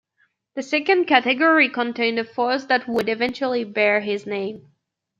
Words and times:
The 0.55 0.63
second 0.63 1.05
category 1.05 1.69
contained 1.69 2.17
the 2.17 2.23
force 2.23 2.65
that 2.65 2.87
would 2.89 3.07
eventually 3.07 3.63
bear 3.63 3.99
his 3.99 4.25
name. 4.25 4.71